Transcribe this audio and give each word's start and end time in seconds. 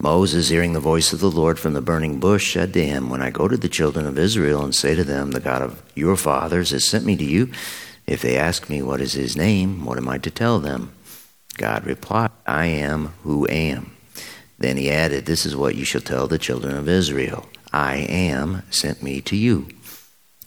Moses, 0.00 0.48
hearing 0.48 0.72
the 0.72 0.80
voice 0.80 1.12
of 1.12 1.20
the 1.20 1.30
Lord 1.30 1.58
from 1.58 1.72
the 1.72 1.80
burning 1.80 2.20
bush, 2.20 2.52
said 2.52 2.72
to 2.74 2.84
him, 2.84 3.08
When 3.08 3.22
I 3.22 3.30
go 3.30 3.48
to 3.48 3.56
the 3.56 3.68
children 3.68 4.06
of 4.06 4.18
Israel 4.18 4.62
and 4.62 4.74
say 4.74 4.94
to 4.94 5.04
them, 5.04 5.30
The 5.30 5.40
God 5.40 5.62
of 5.62 5.82
your 5.94 6.16
fathers 6.16 6.70
has 6.70 6.86
sent 6.86 7.04
me 7.04 7.16
to 7.16 7.24
you, 7.24 7.50
if 8.06 8.20
they 8.20 8.36
ask 8.36 8.68
me, 8.68 8.82
What 8.82 9.00
is 9.00 9.14
his 9.14 9.36
name? 9.36 9.84
What 9.84 9.98
am 9.98 10.08
I 10.08 10.18
to 10.18 10.30
tell 10.30 10.58
them? 10.58 10.92
God 11.56 11.86
replied, 11.86 12.32
I 12.46 12.66
am 12.66 13.14
who 13.22 13.46
am. 13.48 13.96
Then 14.58 14.76
he 14.76 14.90
added, 14.90 15.26
This 15.26 15.46
is 15.46 15.56
what 15.56 15.76
you 15.76 15.84
shall 15.84 16.00
tell 16.00 16.26
the 16.26 16.38
children 16.38 16.76
of 16.76 16.88
Israel 16.88 17.48
I 17.72 17.96
am 17.96 18.62
sent 18.70 19.02
me 19.02 19.20
to 19.22 19.36
you. 19.36 19.68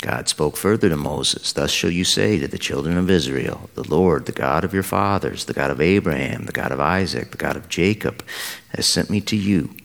God 0.02 0.30
spoke 0.30 0.58
further 0.58 0.90
to 0.90 0.98
Moses, 0.98 1.52
Thus 1.52 1.72
shall 1.72 1.90
you 1.90 2.04
say 2.04 2.38
to 2.40 2.48
the 2.48 2.60
children 2.60 2.98
of 2.98 3.10
Israel, 3.10 3.70
The 3.74 3.88
Lord, 3.88 4.26
the 4.26 4.32
God 4.32 4.64
of 4.64 4.74
your 4.74 4.84
fathers, 4.84 5.46
the 5.46 5.54
God 5.54 5.72
of 5.72 5.82
Abraham, 5.82 6.46
the 6.46 6.52
God 6.52 6.72
of 6.72 6.80
Isaac, 6.80 7.32
the 7.32 7.38
God 7.38 7.56
of 7.56 7.68
Jacob, 7.68 8.24
has 8.76 8.88
sent 8.88 9.10
me 9.10 9.22
to 9.22 9.36
you. 9.36 9.76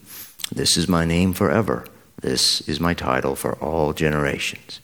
This 0.55 0.77
is 0.77 0.87
my 0.87 1.07
name 1.07 1.33
forever. 1.33 1.87
This 2.21 2.61
is 2.69 2.79
my 2.79 2.93
title 2.93 3.35
for 3.35 3.55
all 3.55 3.95
generations. 3.95 4.81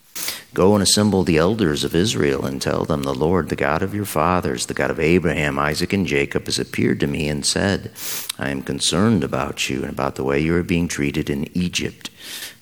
Go 0.54 0.74
and 0.74 0.82
assemble 0.82 1.24
the 1.24 1.36
elders 1.36 1.84
of 1.84 1.94
Israel 1.94 2.46
and 2.46 2.60
tell 2.60 2.84
them, 2.84 3.02
The 3.02 3.14
Lord, 3.14 3.50
the 3.50 3.54
God 3.54 3.82
of 3.82 3.94
your 3.94 4.06
fathers, 4.06 4.66
the 4.66 4.74
God 4.74 4.90
of 4.90 4.98
Abraham, 4.98 5.58
Isaac, 5.58 5.92
and 5.92 6.06
Jacob, 6.06 6.46
has 6.46 6.58
appeared 6.58 7.00
to 7.00 7.06
me 7.06 7.28
and 7.28 7.44
said, 7.44 7.92
I 8.38 8.48
am 8.48 8.62
concerned 8.62 9.22
about 9.22 9.68
you 9.68 9.82
and 9.82 9.90
about 9.90 10.14
the 10.14 10.24
way 10.24 10.40
you 10.40 10.56
are 10.56 10.62
being 10.62 10.88
treated 10.88 11.28
in 11.28 11.54
Egypt. 11.56 12.10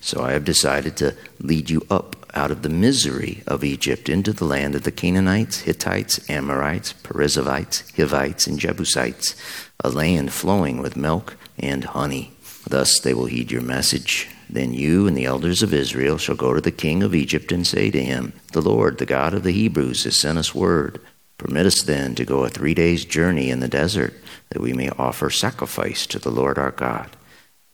So 0.01 0.23
I 0.23 0.33
have 0.33 0.45
decided 0.45 0.97
to 0.99 1.17
lead 1.39 1.71
you 1.71 1.87
up 1.89 2.26
out 2.37 2.51
of 2.51 2.61
the 2.61 2.69
misery 2.69 3.43
of 3.47 3.65
Egypt 3.65 4.09
into 4.11 4.33
the 4.33 4.45
land 4.45 4.75
of 4.75 4.83
the 4.83 4.93
Canaanites, 4.93 5.61
Hittites, 5.61 6.21
Amorites, 6.29 6.93
Perizzites, 6.93 7.91
Hivites, 7.97 8.47
and 8.47 8.59
Jebusites, 8.59 9.35
a 9.83 9.89
land 9.89 10.33
flowing 10.33 10.83
with 10.83 10.97
milk 10.97 11.37
and 11.59 11.83
honey. 11.85 12.33
Thus 12.69 13.01
they 13.01 13.15
will 13.15 13.27
heed 13.27 13.51
your 13.51 13.63
message. 13.63 14.29
Then 14.51 14.75
you 14.75 15.07
and 15.07 15.17
the 15.17 15.25
elders 15.25 15.63
of 15.63 15.73
Israel 15.73 16.19
shall 16.19 16.37
go 16.37 16.53
to 16.53 16.61
the 16.61 16.71
king 16.71 17.03
of 17.03 17.15
Egypt 17.15 17.51
and 17.51 17.67
say 17.67 17.91
to 17.91 18.05
him, 18.05 18.35
The 18.53 18.61
Lord, 18.61 18.99
the 18.99 19.07
God 19.07 19.33
of 19.33 19.43
the 19.43 19.53
Hebrews, 19.53 20.05
has 20.05 20.21
sent 20.21 20.39
us 20.39 20.55
word. 20.55 21.01
Permit 21.39 21.67
us 21.67 21.83
then 21.83 22.15
to 22.15 22.25
go 22.25 22.45
a 22.45 22.49
three 22.49 22.75
days' 22.75 23.05
journey 23.05 23.51
in 23.51 23.61
the 23.61 23.69
desert, 23.69 24.15
that 24.51 24.63
we 24.63 24.73
may 24.73 24.91
offer 24.91 25.31
sacrifice 25.31 26.07
to 26.09 26.19
the 26.19 26.31
Lord 26.31 26.59
our 26.59 26.71
God. 26.71 27.11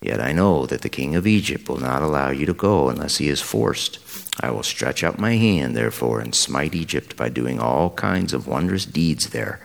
Yet 0.02 0.20
I 0.20 0.32
know 0.32 0.66
that 0.66 0.82
the 0.82 0.88
king 0.88 1.14
of 1.14 1.28
Egypt 1.28 1.68
will 1.68 1.78
not 1.78 2.02
allow 2.02 2.30
you 2.30 2.44
to 2.46 2.52
go 2.52 2.88
unless 2.88 3.18
he 3.18 3.28
is 3.28 3.40
forced. 3.40 4.00
I 4.40 4.50
will 4.50 4.64
stretch 4.64 5.04
out 5.04 5.20
my 5.20 5.36
hand, 5.36 5.76
therefore, 5.76 6.20
and 6.20 6.34
smite 6.34 6.74
Egypt 6.74 7.16
by 7.16 7.28
doing 7.28 7.60
all 7.60 7.90
kinds 7.90 8.32
of 8.32 8.48
wondrous 8.48 8.84
deeds 8.84 9.30
there. 9.30 9.60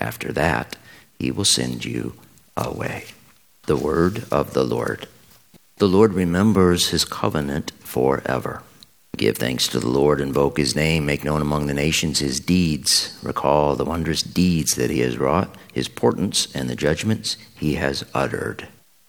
After 0.00 0.32
that, 0.32 0.76
he 1.20 1.30
will 1.30 1.44
send 1.44 1.84
you 1.84 2.14
away. 2.56 3.04
The 3.66 3.76
word 3.76 4.24
of 4.32 4.54
the 4.54 4.64
Lord. 4.64 5.06
The 5.76 5.88
Lord 5.88 6.14
remembers 6.14 6.88
his 6.88 7.04
covenant 7.04 7.70
forever. 7.80 8.62
Give 9.16 9.36
thanks 9.36 9.68
to 9.68 9.78
the 9.78 9.88
Lord, 9.88 10.20
invoke 10.20 10.58
his 10.58 10.74
name, 10.74 11.06
make 11.06 11.24
known 11.24 11.40
among 11.40 11.66
the 11.66 11.74
nations 11.74 12.18
his 12.18 12.40
deeds. 12.40 13.18
Recall 13.22 13.76
the 13.76 13.84
wondrous 13.84 14.22
deeds 14.22 14.74
that 14.74 14.90
he 14.90 15.00
has 15.00 15.16
wrought, 15.16 15.54
his 15.72 15.88
portents, 15.88 16.54
and 16.54 16.68
the 16.68 16.76
judgments 16.76 17.36
he 17.56 17.74
has 17.74 18.04
uttered. 18.12 18.68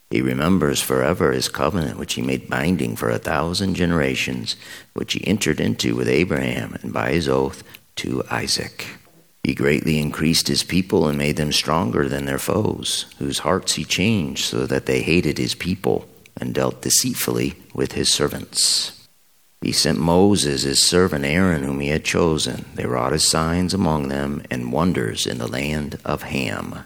He 0.09 0.21
remembers 0.21 0.81
forever 0.81 1.31
his 1.31 1.49
covenant, 1.49 1.99
which 1.99 2.13
he 2.13 2.21
made 2.21 2.49
binding 2.49 2.95
for 2.95 3.09
a 3.09 3.19
thousand 3.19 3.75
generations, 3.75 4.55
which 4.93 5.13
he 5.13 5.27
entered 5.27 5.59
into 5.59 5.95
with 5.95 6.07
Abraham 6.07 6.77
and 6.81 6.93
by 6.93 7.11
his 7.11 7.27
oath 7.27 7.63
to 7.97 8.23
Isaac. 8.31 8.87
He 9.43 9.53
greatly 9.53 9.99
increased 9.99 10.47
his 10.47 10.63
people 10.63 11.07
and 11.07 11.17
made 11.17 11.37
them 11.37 11.51
stronger 11.51 12.07
than 12.07 12.25
their 12.25 12.39
foes, 12.39 13.05
whose 13.17 13.39
hearts 13.39 13.73
he 13.73 13.83
changed 13.83 14.43
so 14.45 14.65
that 14.65 14.85
they 14.85 15.01
hated 15.01 15.37
his 15.37 15.55
people 15.55 16.07
and 16.39 16.53
dealt 16.53 16.81
deceitfully 16.81 17.55
with 17.73 17.93
his 17.93 18.11
servants. 18.11 19.07
He 19.61 19.71
sent 19.71 19.99
Moses, 19.99 20.63
his 20.63 20.83
servant 20.83 21.25
Aaron, 21.25 21.63
whom 21.63 21.79
he 21.79 21.89
had 21.89 22.05
chosen. 22.05 22.65
They 22.75 22.85
wrought 22.85 23.13
his 23.13 23.29
signs 23.29 23.73
among 23.73 24.07
them 24.07 24.43
and 24.51 24.71
wonders 24.71 25.25
in 25.25 25.39
the 25.39 25.47
land 25.47 25.99
of 26.05 26.23
Ham. 26.23 26.83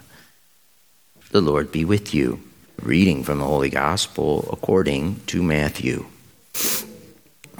The 1.30 1.40
Lord 1.40 1.70
be 1.70 1.84
with 1.84 2.14
you. 2.14 2.40
Reading 2.80 3.22
from 3.22 3.38
the 3.38 3.44
Holy 3.44 3.70
Gospel 3.70 4.48
according 4.52 5.20
to 5.26 5.42
Matthew. 5.42 6.06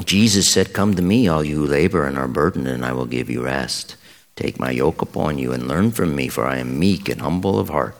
Jesus 0.04 0.50
said, 0.50 0.72
Come 0.72 0.94
to 0.94 1.02
me, 1.02 1.28
all 1.28 1.44
you 1.44 1.56
who 1.56 1.66
labor 1.66 2.06
and 2.06 2.18
are 2.18 2.26
burdened, 2.26 2.66
and 2.66 2.84
I 2.84 2.92
will 2.92 3.06
give 3.06 3.30
you 3.30 3.44
rest. 3.44 3.96
Take 4.34 4.58
my 4.58 4.70
yoke 4.70 5.02
upon 5.02 5.38
you 5.38 5.52
and 5.52 5.68
learn 5.68 5.90
from 5.92 6.16
me, 6.16 6.28
for 6.28 6.46
I 6.46 6.58
am 6.58 6.78
meek 6.78 7.08
and 7.08 7.20
humble 7.20 7.58
of 7.58 7.68
heart, 7.68 7.94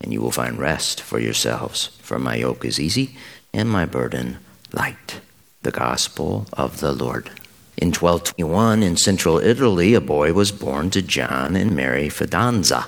and 0.00 0.12
you 0.12 0.20
will 0.20 0.32
find 0.32 0.58
rest 0.58 1.00
for 1.00 1.20
yourselves. 1.20 1.88
For 2.02 2.18
my 2.18 2.36
yoke 2.36 2.64
is 2.64 2.80
easy 2.80 3.16
and 3.52 3.70
my 3.70 3.84
burden 3.86 4.38
light. 4.72 5.20
The 5.62 5.70
Gospel 5.70 6.46
of 6.52 6.80
the 6.80 6.92
Lord. 6.92 7.30
In 7.76 7.88
1221, 7.88 8.82
in 8.82 8.96
central 8.96 9.38
Italy, 9.38 9.94
a 9.94 10.00
boy 10.00 10.32
was 10.32 10.52
born 10.52 10.90
to 10.90 11.02
John 11.02 11.56
and 11.56 11.74
Mary 11.74 12.08
Fidanza. 12.08 12.86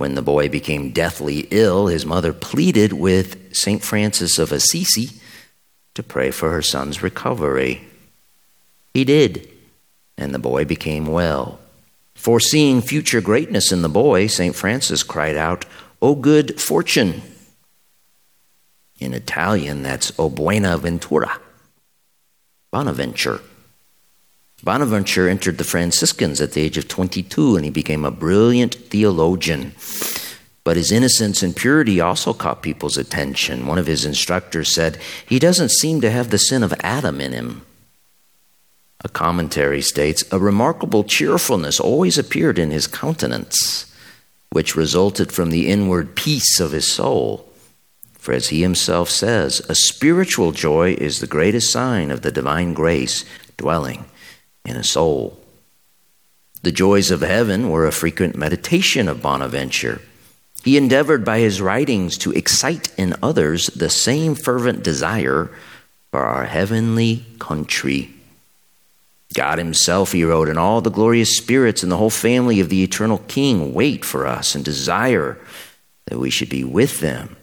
When 0.00 0.14
the 0.14 0.22
boy 0.22 0.48
became 0.48 0.92
deathly 0.92 1.46
ill, 1.50 1.88
his 1.88 2.06
mother 2.06 2.32
pleaded 2.32 2.94
with 2.94 3.54
St. 3.54 3.82
Francis 3.82 4.38
of 4.38 4.50
Assisi 4.50 5.20
to 5.92 6.02
pray 6.02 6.30
for 6.30 6.50
her 6.52 6.62
son's 6.62 7.02
recovery. 7.02 7.86
He 8.94 9.04
did, 9.04 9.46
and 10.16 10.32
the 10.32 10.38
boy 10.38 10.64
became 10.64 11.04
well. 11.04 11.60
Foreseeing 12.14 12.80
future 12.80 13.20
greatness 13.20 13.72
in 13.72 13.82
the 13.82 13.90
boy, 13.90 14.26
St. 14.26 14.56
Francis 14.56 15.02
cried 15.02 15.36
out, 15.36 15.66
O 16.00 16.14
good 16.14 16.58
fortune! 16.58 17.20
In 19.00 19.12
Italian, 19.12 19.82
that's 19.82 20.18
O 20.18 20.30
buena 20.30 20.78
ventura, 20.78 21.38
Bonaventure. 22.70 23.42
Bonaventure 24.62 25.26
entered 25.28 25.56
the 25.56 25.64
Franciscans 25.64 26.40
at 26.40 26.52
the 26.52 26.60
age 26.60 26.76
of 26.76 26.86
22 26.86 27.56
and 27.56 27.64
he 27.64 27.70
became 27.70 28.04
a 28.04 28.10
brilliant 28.10 28.74
theologian. 28.74 29.72
But 30.64 30.76
his 30.76 30.92
innocence 30.92 31.42
and 31.42 31.56
purity 31.56 32.00
also 32.00 32.34
caught 32.34 32.62
people's 32.62 32.98
attention. 32.98 33.66
One 33.66 33.78
of 33.78 33.86
his 33.86 34.04
instructors 34.04 34.74
said, 34.74 34.98
He 35.26 35.38
doesn't 35.38 35.70
seem 35.70 36.02
to 36.02 36.10
have 36.10 36.28
the 36.28 36.38
sin 36.38 36.62
of 36.62 36.74
Adam 36.80 37.20
in 37.20 37.32
him. 37.32 37.62
A 39.02 39.08
commentary 39.08 39.80
states, 39.80 40.22
A 40.30 40.38
remarkable 40.38 41.04
cheerfulness 41.04 41.80
always 41.80 42.18
appeared 42.18 42.58
in 42.58 42.70
his 42.70 42.86
countenance, 42.86 43.90
which 44.50 44.76
resulted 44.76 45.32
from 45.32 45.48
the 45.48 45.68
inward 45.68 46.14
peace 46.14 46.60
of 46.60 46.72
his 46.72 46.92
soul. 46.92 47.50
For 48.18 48.34
as 48.34 48.48
he 48.48 48.60
himself 48.60 49.08
says, 49.08 49.60
a 49.70 49.74
spiritual 49.74 50.52
joy 50.52 50.92
is 50.98 51.20
the 51.20 51.26
greatest 51.26 51.72
sign 51.72 52.10
of 52.10 52.20
the 52.20 52.30
divine 52.30 52.74
grace 52.74 53.24
dwelling 53.56 54.04
in 54.70 54.76
a 54.76 54.84
soul. 54.84 55.38
The 56.62 56.72
joys 56.72 57.10
of 57.10 57.20
heaven 57.20 57.68
were 57.68 57.86
a 57.86 57.92
frequent 57.92 58.36
meditation 58.36 59.08
of 59.08 59.22
Bonaventure. 59.22 60.00
He 60.62 60.76
endeavored 60.76 61.24
by 61.24 61.40
his 61.40 61.60
writings 61.60 62.16
to 62.18 62.32
excite 62.32 62.92
in 62.98 63.16
others 63.22 63.66
the 63.66 63.90
same 63.90 64.34
fervent 64.34 64.82
desire 64.82 65.50
for 66.10 66.20
our 66.20 66.44
heavenly 66.44 67.24
country. 67.38 68.10
God 69.32 69.58
Himself, 69.58 70.12
he 70.12 70.24
wrote, 70.24 70.48
and 70.48 70.58
all 70.58 70.80
the 70.80 70.90
glorious 70.90 71.36
spirits 71.36 71.82
and 71.82 71.90
the 71.90 71.96
whole 71.96 72.10
family 72.10 72.60
of 72.60 72.68
the 72.68 72.82
eternal 72.82 73.18
King 73.28 73.72
wait 73.72 74.04
for 74.04 74.26
us 74.26 74.54
and 74.54 74.64
desire 74.64 75.38
that 76.06 76.18
we 76.18 76.30
should 76.30 76.48
be 76.48 76.64
with 76.64 77.00
them. 77.00 77.36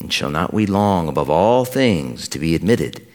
And 0.00 0.12
shall 0.12 0.30
not 0.30 0.52
we 0.52 0.66
long 0.66 1.08
above 1.08 1.30
all 1.30 1.64
things 1.64 2.28
to 2.28 2.38
be 2.38 2.54
admitted 2.54 3.06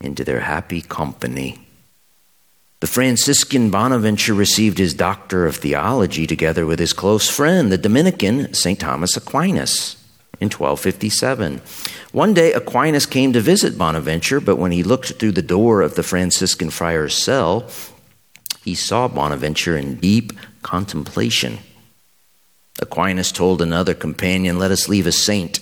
into 0.00 0.24
their 0.24 0.40
happy 0.40 0.82
company? 0.82 1.66
The 2.82 2.88
Franciscan 2.88 3.70
Bonaventure 3.70 4.34
received 4.34 4.78
his 4.78 4.92
Doctor 4.92 5.46
of 5.46 5.54
Theology 5.54 6.26
together 6.26 6.66
with 6.66 6.80
his 6.80 6.92
close 6.92 7.30
friend, 7.30 7.70
the 7.70 7.78
Dominican 7.78 8.52
St. 8.54 8.80
Thomas 8.80 9.16
Aquinas, 9.16 9.94
in 10.40 10.46
1257. 10.46 11.60
One 12.10 12.34
day, 12.34 12.52
Aquinas 12.52 13.06
came 13.06 13.32
to 13.34 13.40
visit 13.40 13.78
Bonaventure, 13.78 14.40
but 14.40 14.56
when 14.56 14.72
he 14.72 14.82
looked 14.82 15.12
through 15.12 15.30
the 15.30 15.42
door 15.42 15.80
of 15.80 15.94
the 15.94 16.02
Franciscan 16.02 16.70
friar's 16.70 17.14
cell, 17.14 17.70
he 18.64 18.74
saw 18.74 19.06
Bonaventure 19.06 19.76
in 19.76 19.94
deep 19.94 20.32
contemplation. 20.62 21.58
Aquinas 22.80 23.30
told 23.30 23.62
another 23.62 23.94
companion, 23.94 24.58
Let 24.58 24.72
us 24.72 24.88
leave 24.88 25.06
a 25.06 25.12
saint 25.12 25.60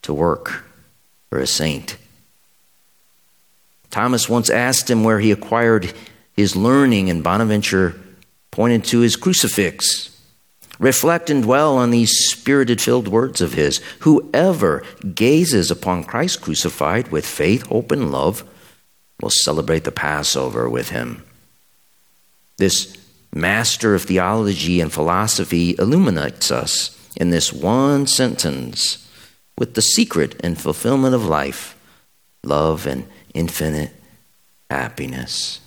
to 0.00 0.14
work 0.14 0.64
for 1.28 1.38
a 1.38 1.46
saint. 1.46 1.98
Thomas 3.90 4.28
once 4.28 4.50
asked 4.50 4.90
him 4.90 5.04
where 5.04 5.20
he 5.20 5.30
acquired 5.30 5.92
his 6.32 6.54
learning, 6.54 7.10
and 7.10 7.24
Bonaventure 7.24 7.98
pointed 8.50 8.84
to 8.84 9.00
his 9.00 9.16
crucifix. 9.16 10.14
Reflect 10.78 11.28
and 11.30 11.42
dwell 11.42 11.76
on 11.76 11.90
these 11.90 12.28
spirited 12.30 12.80
filled 12.80 13.08
words 13.08 13.40
of 13.40 13.54
his. 13.54 13.78
Whoever 14.00 14.84
gazes 15.14 15.70
upon 15.70 16.04
Christ 16.04 16.40
crucified 16.40 17.08
with 17.08 17.26
faith, 17.26 17.66
hope, 17.66 17.90
and 17.90 18.12
love 18.12 18.44
will 19.20 19.30
celebrate 19.30 19.84
the 19.84 19.90
Passover 19.90 20.68
with 20.68 20.90
him. 20.90 21.24
This 22.58 22.96
master 23.32 23.94
of 23.94 24.04
theology 24.04 24.80
and 24.80 24.92
philosophy 24.92 25.74
illuminates 25.78 26.50
us 26.50 26.96
in 27.16 27.30
this 27.30 27.52
one 27.52 28.06
sentence 28.06 29.08
with 29.58 29.74
the 29.74 29.82
secret 29.82 30.40
and 30.44 30.58
fulfillment 30.58 31.14
of 31.14 31.24
life, 31.24 31.76
love, 32.44 32.86
and 32.86 33.08
infinite 33.34 33.92
happiness. 34.70 35.60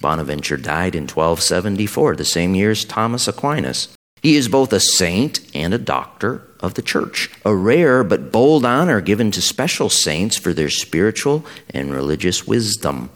Bonaventure 0.00 0.56
died 0.56 0.94
in 0.94 1.04
1274, 1.04 2.16
the 2.16 2.24
same 2.24 2.54
year 2.54 2.70
as 2.70 2.84
Thomas 2.84 3.26
Aquinas. 3.26 3.96
He 4.22 4.36
is 4.36 4.48
both 4.48 4.72
a 4.72 4.80
saint 4.80 5.40
and 5.54 5.74
a 5.74 5.78
doctor 5.78 6.42
of 6.60 6.74
the 6.74 6.82
church, 6.82 7.30
a 7.44 7.54
rare 7.54 8.02
but 8.02 8.32
bold 8.32 8.64
honor 8.64 9.00
given 9.00 9.30
to 9.32 9.42
special 9.42 9.90
saints 9.90 10.38
for 10.38 10.52
their 10.52 10.70
spiritual 10.70 11.44
and 11.70 11.92
religious 11.92 12.46
wisdom. 12.46 13.10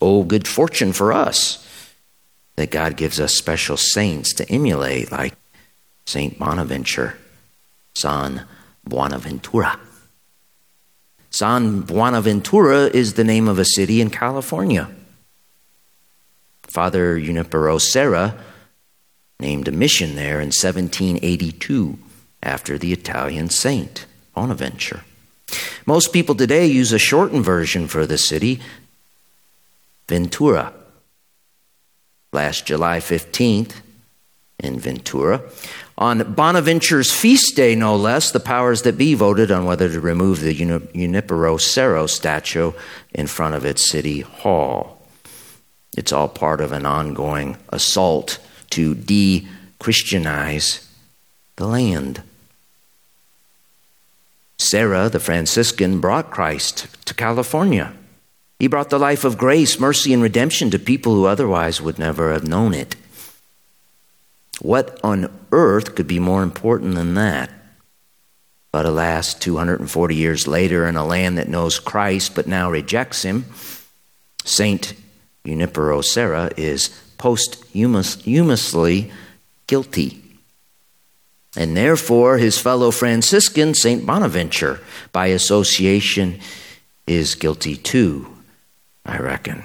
Oh, 0.00 0.24
good 0.24 0.48
fortune 0.48 0.92
for 0.92 1.12
us 1.12 1.64
that 2.56 2.70
God 2.70 2.96
gives 2.96 3.20
us 3.20 3.34
special 3.34 3.76
saints 3.76 4.32
to 4.34 4.50
emulate, 4.50 5.12
like 5.12 5.34
Saint 6.06 6.38
Bonaventure, 6.38 7.16
San 7.94 8.46
Buenaventura. 8.84 9.78
San 11.30 11.82
Buenaventura 11.82 12.86
is 12.86 13.14
the 13.14 13.24
name 13.24 13.48
of 13.48 13.58
a 13.58 13.64
city 13.64 14.00
in 14.00 14.10
California. 14.10 14.88
Father 16.62 17.18
Junipero 17.20 17.78
Serra 17.78 18.34
named 19.40 19.68
a 19.68 19.72
mission 19.72 20.16
there 20.16 20.40
in 20.40 20.48
1782 20.48 21.98
after 22.42 22.78
the 22.78 22.92
Italian 22.92 23.50
saint, 23.50 24.06
Bonaventure. 24.34 25.04
Most 25.86 26.12
people 26.12 26.34
today 26.34 26.66
use 26.66 26.92
a 26.92 26.98
shortened 26.98 27.44
version 27.44 27.88
for 27.88 28.06
the 28.06 28.18
city, 28.18 28.60
Ventura. 30.08 30.72
Last 32.32 32.66
July 32.66 32.98
15th, 32.98 33.80
in 34.58 34.78
Ventura, 34.78 35.42
on 35.96 36.34
Bonaventure's 36.34 37.12
feast 37.12 37.56
day, 37.56 37.74
no 37.74 37.96
less, 37.96 38.30
the 38.30 38.40
powers 38.40 38.82
that 38.82 38.96
be 38.96 39.14
voted 39.14 39.50
on 39.50 39.64
whether 39.64 39.88
to 39.88 40.00
remove 40.00 40.40
the 40.40 40.54
Junipero 40.54 41.56
Serra 41.56 42.08
statue 42.08 42.72
in 43.12 43.26
front 43.26 43.54
of 43.54 43.64
its 43.64 43.90
city 43.90 44.20
hall. 44.20 45.02
It's 45.96 46.12
all 46.12 46.28
part 46.28 46.60
of 46.60 46.70
an 46.70 46.86
ongoing 46.86 47.56
assault 47.70 48.38
to 48.70 48.94
de 48.94 49.48
Christianize 49.80 50.88
the 51.56 51.66
land. 51.66 52.22
Serra, 54.58 55.08
the 55.08 55.20
Franciscan, 55.20 56.00
brought 56.00 56.30
Christ 56.30 56.86
to 57.06 57.14
California. 57.14 57.92
He 58.58 58.66
brought 58.66 58.90
the 58.90 58.98
life 58.98 59.24
of 59.24 59.38
grace, 59.38 59.78
mercy, 59.78 60.12
and 60.12 60.22
redemption 60.22 60.70
to 60.70 60.78
people 60.78 61.14
who 61.14 61.26
otherwise 61.26 61.80
would 61.80 61.98
never 61.98 62.32
have 62.32 62.46
known 62.46 62.74
it. 62.74 62.96
What 64.60 64.98
on 65.04 65.30
earth 65.52 65.94
could 65.94 66.06
be 66.06 66.18
more 66.18 66.42
important 66.42 66.94
than 66.94 67.14
that? 67.14 67.50
But 68.72 68.86
alas, 68.86 69.34
240 69.34 70.14
years 70.14 70.46
later, 70.46 70.86
in 70.86 70.96
a 70.96 71.04
land 71.04 71.38
that 71.38 71.48
knows 71.48 71.78
Christ 71.78 72.34
but 72.34 72.46
now 72.46 72.70
rejects 72.70 73.22
him, 73.22 73.46
Saint 74.44 74.94
Junipero 75.46 76.00
Serra 76.00 76.50
is 76.56 76.88
posthumously 77.18 79.10
guilty. 79.66 80.22
And 81.56 81.76
therefore, 81.76 82.38
his 82.38 82.58
fellow 82.58 82.90
Franciscan, 82.90 83.74
St. 83.74 84.04
Bonaventure, 84.04 84.80
by 85.12 85.28
association, 85.28 86.40
is 87.06 87.34
guilty 87.34 87.76
too, 87.76 88.36
I 89.04 89.18
reckon. 89.18 89.64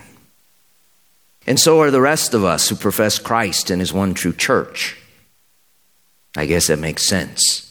And 1.46 1.60
so 1.60 1.82
are 1.82 1.92
the 1.92 2.02
rest 2.02 2.34
of 2.34 2.44
us 2.44 2.70
who 2.70 2.76
profess 2.76 3.20
Christ 3.20 3.70
and 3.70 3.82
his 3.82 3.94
one 3.94 4.14
true 4.14 4.34
church. 4.34 4.98
I 6.36 6.46
guess 6.46 6.68
that 6.68 6.80
makes 6.80 7.08
sense. 7.08 7.70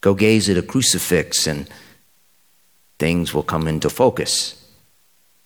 Go 0.00 0.14
gaze 0.14 0.48
at 0.48 0.58
a 0.58 0.62
crucifix 0.62 1.46
and 1.46 1.68
things 2.98 3.32
will 3.32 3.42
come 3.42 3.68
into 3.68 3.90
focus. 3.90 4.62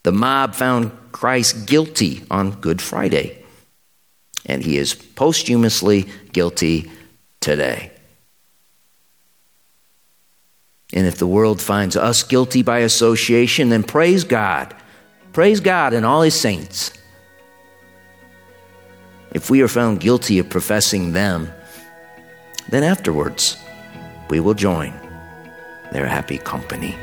The 0.02 0.12
mob 0.12 0.55
found 0.55 0.93
Christ 1.12 1.67
guilty 1.67 2.22
on 2.31 2.52
Good 2.52 2.81
Friday, 2.81 3.44
and 4.46 4.62
he 4.62 4.78
is 4.78 4.94
posthumously 4.94 6.08
guilty 6.32 6.90
today. 7.40 7.93
And 10.93 11.06
if 11.06 11.19
the 11.19 11.26
world 11.26 11.61
finds 11.61 11.96
us 11.96 12.22
guilty 12.22 12.62
by 12.62 12.78
association, 12.78 13.69
then 13.69 13.82
praise 13.82 14.25
God. 14.25 14.75
Praise 15.32 15.61
God 15.61 15.93
and 15.93 16.06
all 16.06 16.22
his 16.22 16.38
saints. 16.38 16.93
If 19.32 19.49
we 19.49 19.62
are 19.62 19.69
found 19.69 20.00
guilty 20.00 20.38
of 20.38 20.49
professing 20.49 21.12
them, 21.12 21.53
then 22.69 22.82
afterwards 22.82 23.56
we 24.29 24.41
will 24.41 24.55
join 24.55 24.93
their 25.93 26.06
happy 26.06 26.38
company. 26.38 26.97